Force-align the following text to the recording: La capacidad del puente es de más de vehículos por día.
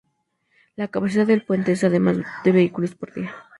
La 0.77 0.87
capacidad 0.87 1.27
del 1.27 1.43
puente 1.45 1.73
es 1.73 1.81
de 1.81 1.99
más 1.99 2.17
de 2.43 2.51
vehículos 2.51 2.95
por 2.95 3.13
día. 3.13 3.31